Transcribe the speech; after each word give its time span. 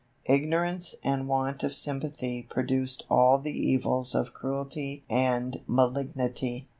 "Ignorance 0.25 0.95
and 1.03 1.27
want 1.27 1.61
of 1.63 1.75
sympathy 1.75 2.41
produced 2.49 3.05
all 3.07 3.37
the 3.37 3.51
evils 3.53 4.15
of 4.15 4.33
cruelty 4.33 5.03
and 5.11 5.59
malignity. 5.67 6.67